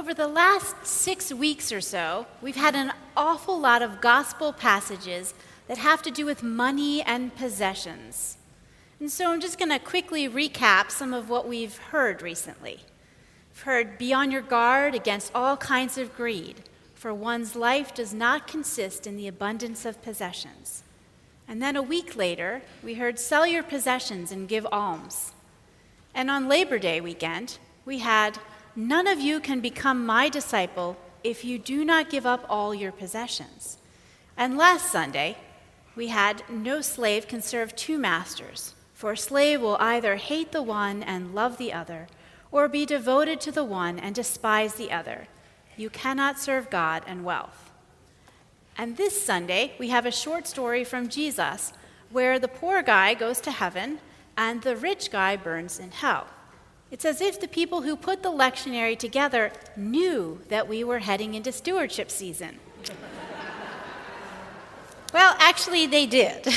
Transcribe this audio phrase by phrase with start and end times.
[0.00, 5.34] over the last six weeks or so, we've had an awful lot of gospel passages
[5.68, 8.38] that have to do with money and possessions.
[8.98, 12.80] And so I'm just going to quickly recap some of what we've heard recently.
[13.52, 16.62] We've heard, Be on your guard against all kinds of greed,
[16.94, 20.82] for one's life does not consist in the abundance of possessions.
[21.46, 25.32] And then a week later, we heard, Sell your possessions and give alms.
[26.14, 28.38] And on Labor Day weekend, we had,
[28.76, 32.92] None of you can become my disciple if you do not give up all your
[32.92, 33.78] possessions.
[34.36, 35.36] And last Sunday,
[35.96, 40.62] we had no slave can serve two masters, for a slave will either hate the
[40.62, 42.06] one and love the other,
[42.52, 45.26] or be devoted to the one and despise the other.
[45.76, 47.72] You cannot serve God and wealth.
[48.78, 51.72] And this Sunday, we have a short story from Jesus
[52.10, 53.98] where the poor guy goes to heaven
[54.36, 56.26] and the rich guy burns in hell.
[56.90, 61.34] It's as if the people who put the lectionary together knew that we were heading
[61.34, 62.58] into stewardship season.
[65.14, 66.48] well, actually, they did.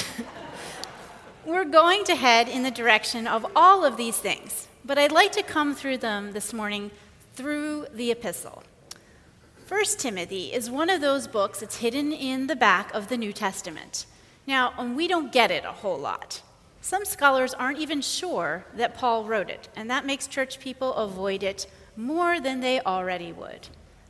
[1.46, 5.32] we're going to head in the direction of all of these things, but I'd like
[5.34, 6.90] to come through them this morning
[7.36, 8.64] through the epistle.
[9.66, 13.34] First Timothy is one of those books that's hidden in the back of the New
[13.34, 14.06] Testament.
[14.46, 16.42] Now, we don't get it a whole lot.
[16.84, 21.42] Some scholars aren't even sure that Paul wrote it, and that makes church people avoid
[21.42, 23.70] it more than they already would.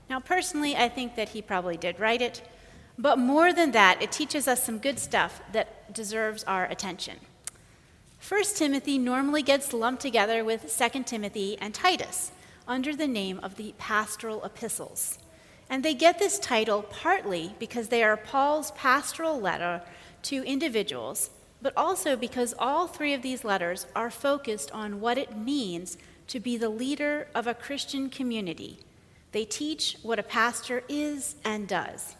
[0.09, 2.41] Now, personally, I think that he probably did write it,
[2.97, 7.19] but more than that, it teaches us some good stuff that deserves our attention.
[8.27, 12.31] 1 Timothy normally gets lumped together with 2 Timothy and Titus
[12.67, 15.19] under the name of the pastoral epistles.
[15.69, 19.83] And they get this title partly because they are Paul's pastoral letter
[20.23, 21.29] to individuals
[21.63, 25.97] but also because all three of these letters are focused on what it means
[26.27, 28.79] to be the leader of a Christian community.
[29.31, 32.15] They teach what a pastor is and does.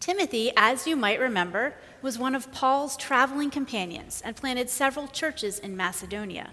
[0.00, 5.58] Timothy, as you might remember, was one of Paul's traveling companions and planted several churches
[5.58, 6.50] in Macedonia.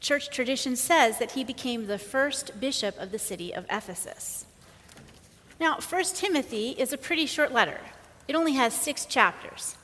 [0.00, 4.44] Church tradition says that he became the first bishop of the city of Ephesus.
[5.58, 7.80] Now, 1 Timothy is a pretty short letter.
[8.28, 9.76] It only has six chapters.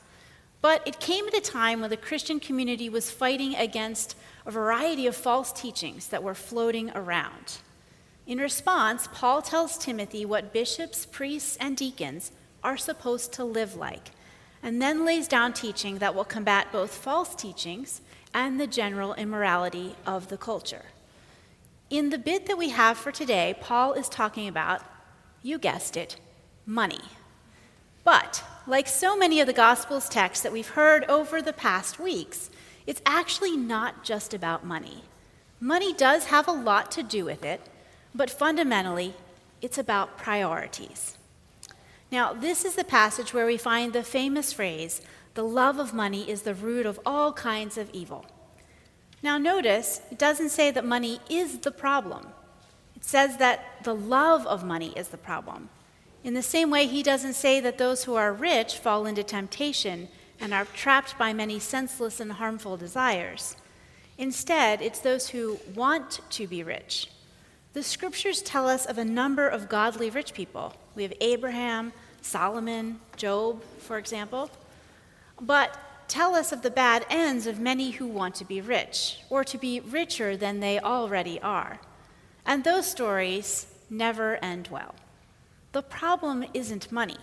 [0.61, 5.07] But it came at a time when the Christian community was fighting against a variety
[5.07, 7.59] of false teachings that were floating around.
[8.25, 12.31] In response, Paul tells Timothy what bishops, priests, and deacons
[12.63, 14.11] are supposed to live like,
[14.61, 18.01] and then lays down teaching that will combat both false teachings
[18.33, 20.85] and the general immorality of the culture.
[21.89, 24.81] In the bit that we have for today, Paul is talking about,
[25.41, 26.17] you guessed it,
[26.65, 26.99] money.
[28.03, 32.49] But, like so many of the Gospels texts that we've heard over the past weeks,
[32.85, 35.03] it's actually not just about money.
[35.59, 37.61] Money does have a lot to do with it,
[38.13, 39.13] but fundamentally,
[39.61, 41.17] it's about priorities.
[42.11, 45.01] Now, this is the passage where we find the famous phrase,
[45.33, 48.25] the love of money is the root of all kinds of evil.
[49.23, 52.27] Now, notice it doesn't say that money is the problem,
[52.95, 55.69] it says that the love of money is the problem.
[56.23, 60.09] In the same way, he doesn't say that those who are rich fall into temptation
[60.39, 63.55] and are trapped by many senseless and harmful desires.
[64.17, 67.09] Instead, it's those who want to be rich.
[67.73, 70.73] The scriptures tell us of a number of godly rich people.
[70.95, 74.49] We have Abraham, Solomon, Job, for example.
[75.39, 75.77] But
[76.07, 79.57] tell us of the bad ends of many who want to be rich, or to
[79.57, 81.79] be richer than they already are.
[82.45, 84.95] And those stories never end well.
[85.71, 87.17] The problem isn't money.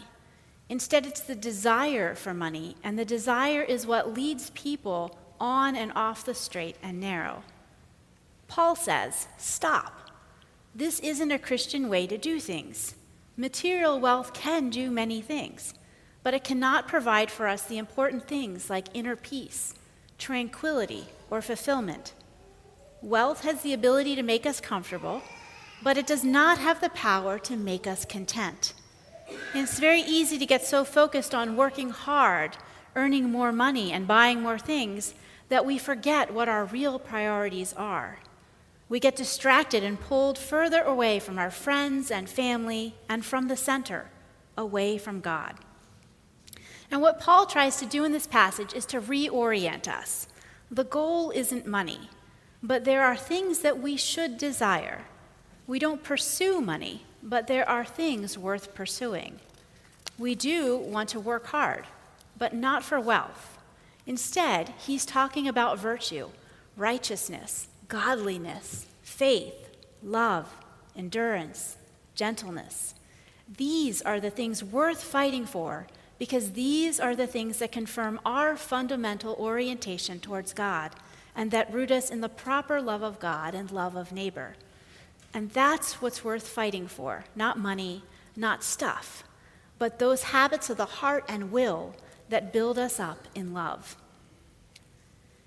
[0.69, 5.93] Instead, it's the desire for money, and the desire is what leads people on and
[5.95, 7.43] off the straight and narrow.
[8.49, 10.11] Paul says, Stop.
[10.75, 12.95] This isn't a Christian way to do things.
[13.37, 15.75] Material wealth can do many things,
[16.23, 19.75] but it cannot provide for us the important things like inner peace,
[20.19, 22.13] tranquility, or fulfillment.
[23.03, 25.21] Wealth has the ability to make us comfortable
[25.85, 28.73] but it does not have the power to make us content.
[29.53, 32.57] And it's very easy to get so focused on working hard,
[32.97, 35.15] earning more money, and buying more things
[35.51, 38.19] that we forget what our real priorities are.
[38.89, 43.57] We get distracted and pulled further away from our friends and family and from the
[43.57, 44.07] center,
[44.57, 45.55] away from God.
[46.91, 50.29] And what Paul tries to do in this passage is to reorient us.
[50.71, 52.09] The goal isn't money,
[52.63, 55.03] but there are things that we should desire
[55.67, 59.41] we don't pursue money, but there are things worth pursuing.
[60.19, 61.87] We do want to work hard,
[62.39, 63.59] but not for wealth.
[64.07, 66.29] Instead, he's talking about virtue,
[66.77, 69.71] righteousness, godliness, faith,
[70.03, 70.55] love,
[70.97, 71.77] endurance,
[72.15, 72.95] gentleness.
[73.57, 75.87] These are the things worth fighting for
[76.19, 80.93] because these are the things that confirm our fundamental orientation towards God
[81.35, 84.55] and that root us in the proper love of God and love of neighbor.
[85.35, 88.05] And that's what's worth fighting for not money,
[88.37, 89.25] not stuff,
[89.79, 91.95] but those habits of the heart and will
[92.29, 93.97] that build us up in love.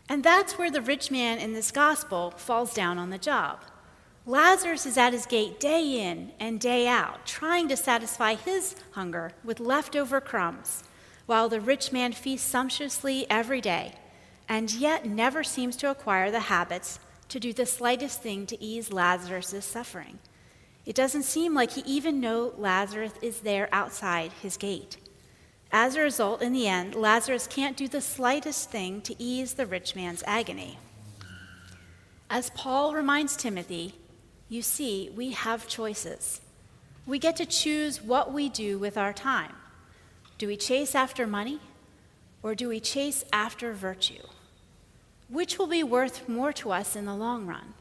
[0.10, 3.64] And that's where the rich man in this gospel falls down on the job.
[4.26, 9.32] Lazarus is at his gate day in and day out, trying to satisfy his hunger
[9.44, 10.84] with leftover crumbs,
[11.26, 13.94] while the rich man feasts sumptuously every day,
[14.50, 18.92] and yet never seems to acquire the habits to do the slightest thing to ease
[18.92, 20.20] Lazarus' suffering.
[20.86, 24.98] It doesn't seem like he even knows Lazarus is there outside his gate.
[25.72, 29.66] As a result, in the end, Lazarus can't do the slightest thing to ease the
[29.66, 30.78] rich man's agony.
[32.30, 33.96] As Paul reminds Timothy,
[34.48, 36.40] you see, we have choices.
[37.06, 39.54] We get to choose what we do with our time.
[40.38, 41.60] Do we chase after money
[42.44, 44.24] or do we chase after virtue?
[45.30, 47.74] Which will be worth more to us in the long run?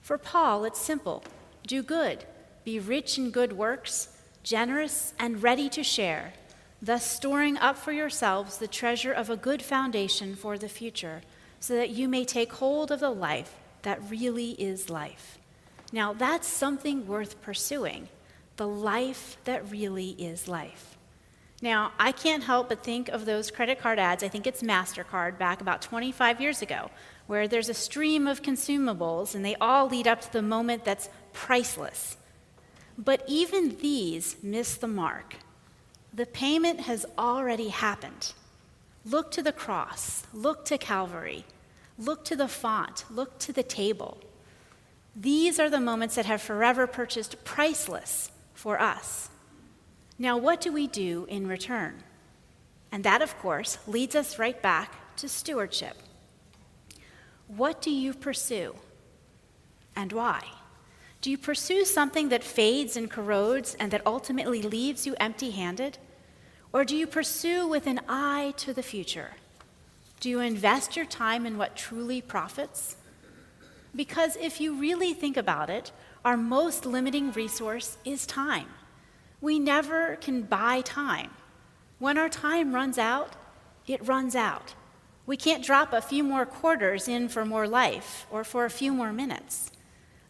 [0.00, 1.24] For Paul, it's simple
[1.66, 2.24] do good,
[2.64, 6.32] be rich in good works, generous and ready to share,
[6.80, 11.22] thus storing up for yourselves the treasure of a good foundation for the future,
[11.58, 15.38] so that you may take hold of the life that really is life.
[15.92, 18.08] Now, that's something worth pursuing
[18.56, 20.95] the life that really is life.
[21.66, 24.22] Now, I can't help but think of those credit card ads.
[24.22, 26.92] I think it's MasterCard back about 25 years ago,
[27.26, 31.08] where there's a stream of consumables and they all lead up to the moment that's
[31.32, 32.18] priceless.
[32.96, 35.34] But even these miss the mark.
[36.14, 38.32] The payment has already happened.
[39.04, 41.46] Look to the cross, look to Calvary,
[41.98, 44.18] look to the font, look to the table.
[45.16, 49.30] These are the moments that have forever purchased priceless for us.
[50.18, 52.02] Now, what do we do in return?
[52.90, 55.96] And that, of course, leads us right back to stewardship.
[57.48, 58.74] What do you pursue
[59.94, 60.42] and why?
[61.20, 65.98] Do you pursue something that fades and corrodes and that ultimately leaves you empty handed?
[66.72, 69.32] Or do you pursue with an eye to the future?
[70.20, 72.96] Do you invest your time in what truly profits?
[73.94, 75.92] Because if you really think about it,
[76.24, 78.68] our most limiting resource is time.
[79.40, 81.30] We never can buy time.
[81.98, 83.34] When our time runs out,
[83.86, 84.74] it runs out.
[85.26, 88.92] We can't drop a few more quarters in for more life or for a few
[88.92, 89.70] more minutes.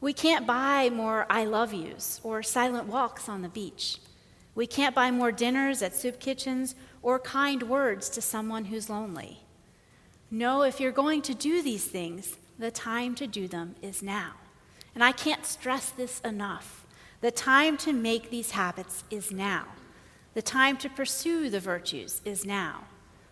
[0.01, 3.99] We can't buy more I love yous or silent walks on the beach.
[4.55, 9.41] We can't buy more dinners at soup kitchens or kind words to someone who's lonely.
[10.31, 14.33] No, if you're going to do these things, the time to do them is now.
[14.95, 16.86] And I can't stress this enough.
[17.21, 19.67] The time to make these habits is now.
[20.35, 22.85] The time to pursue the virtues is now.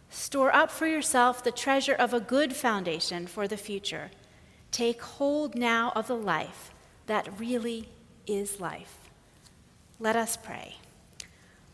[0.08, 4.10] Store up for yourself the treasure of a good foundation for the future.
[4.70, 6.72] Take hold now of the life
[7.06, 7.88] that really
[8.26, 8.98] is life.
[10.00, 10.76] Let us pray.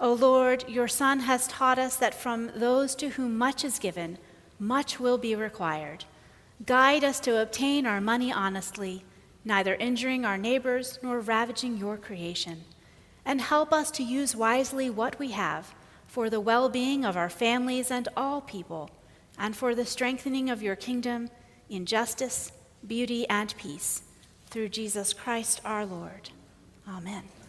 [0.00, 4.18] O Lord, your Son has taught us that from those to whom much is given,
[4.58, 6.04] much will be required.
[6.66, 9.04] Guide us to obtain our money honestly,
[9.44, 12.64] neither injuring our neighbors nor ravaging your creation.
[13.24, 15.74] And help us to use wisely what we have
[16.06, 18.90] for the well being of our families and all people,
[19.38, 21.30] and for the strengthening of your kingdom
[21.68, 22.52] in justice,
[22.86, 24.02] beauty, and peace.
[24.46, 26.30] Through Jesus Christ our Lord.
[26.88, 27.39] Amen.